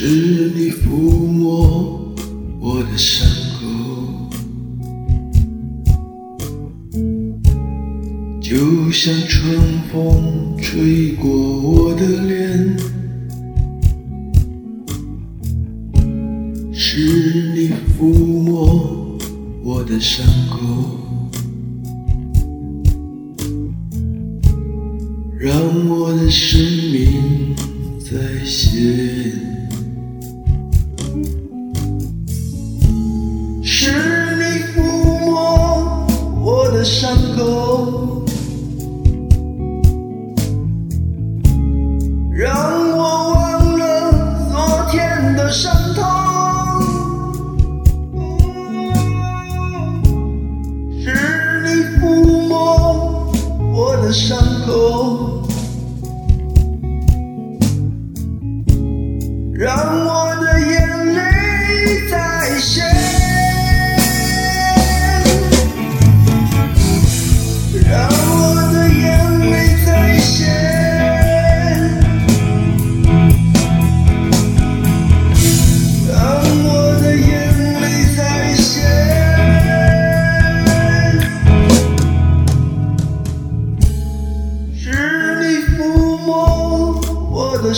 [0.00, 0.06] 是
[0.54, 0.86] 你抚
[1.26, 2.14] 摸
[2.60, 3.26] 我的伤
[3.58, 4.30] 口，
[8.40, 9.58] 就像春
[9.92, 12.76] 风吹过我的脸。
[16.72, 19.18] 是你抚摸
[19.64, 20.56] 我的伤口，
[25.40, 25.50] 让
[25.88, 26.60] 我的生
[26.92, 27.56] 命
[27.98, 29.57] 再现。
[42.32, 42.46] 让
[42.96, 42.98] 我
[43.34, 43.82] 忘了
[44.48, 44.52] 昨
[44.90, 46.04] 天的伤痛。
[51.00, 51.06] 是
[51.64, 52.00] 你抚
[52.48, 52.54] 摸
[53.74, 55.42] 我的伤口，
[59.54, 59.66] 让
[60.06, 60.08] 我
[60.40, 60.47] 的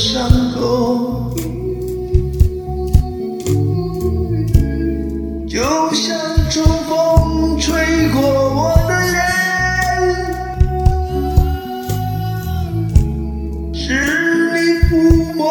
[0.01, 1.31] 伤口，
[5.47, 5.61] 就
[5.93, 6.17] 像
[6.49, 9.21] 春风吹过我的脸。
[13.75, 13.93] 是
[14.55, 14.57] 你
[14.89, 14.91] 抚
[15.35, 15.45] 摸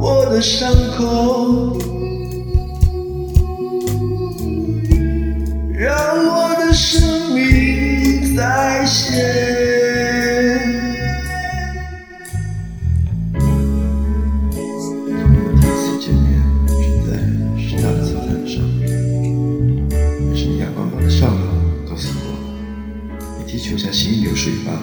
[0.00, 1.76] 我的伤口，
[18.52, 18.60] 上，
[20.36, 21.38] 是你阳光般的笑容
[21.88, 22.36] 告诉我，
[23.38, 24.76] 你踢球像行云流水一般。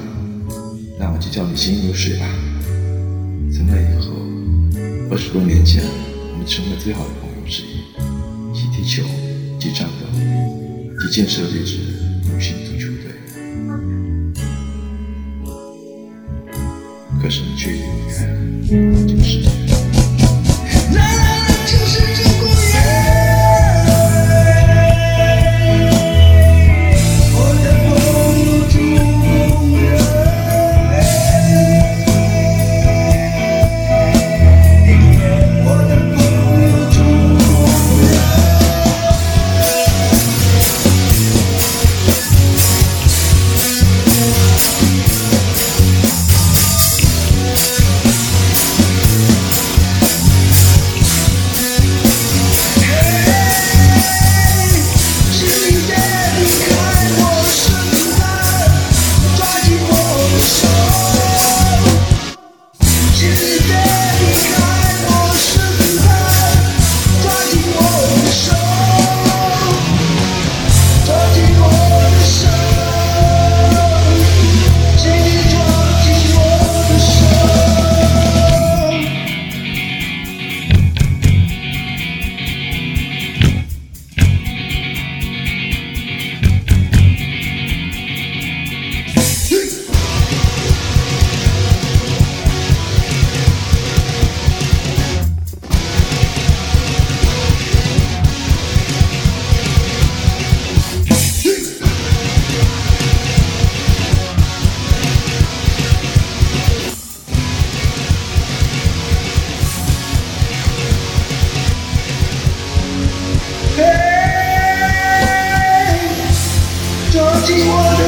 [0.97, 2.25] 那我就叫你行云流水吧。
[3.51, 4.11] 从那以后，
[5.11, 7.85] 二十多年前，我们成为最好的朋友之一，
[8.51, 11.77] 一起踢球，一起战斗，一起建设这支
[12.33, 13.05] 女性足球队。
[17.21, 17.77] 可是你却离
[18.09, 18.33] 开了
[19.07, 19.58] 这个世界。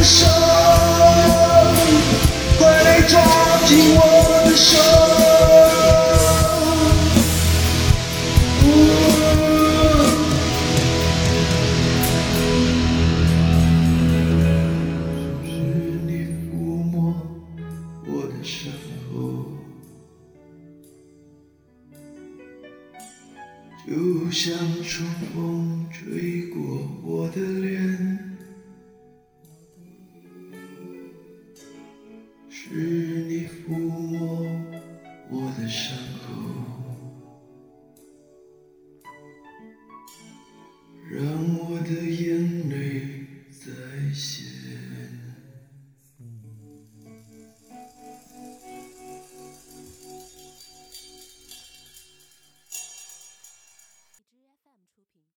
[0.04, 0.26] 手，
[2.58, 3.22] 快来抓
[3.68, 4.00] 紧我
[4.46, 4.80] 的手。
[15.46, 15.50] 是
[16.08, 16.10] 你
[16.50, 16.52] 抚
[16.84, 17.14] 摸
[18.08, 18.74] 我的伤
[19.14, 19.14] 口，
[23.88, 23.92] 就
[24.32, 26.58] 像春风吹过
[27.04, 28.20] 我的脸。
[35.72, 36.01] 的伤。